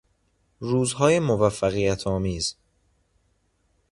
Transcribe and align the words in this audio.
روزهای 0.59 1.19
موفقیت 1.19 2.07
آمیز 2.07 2.55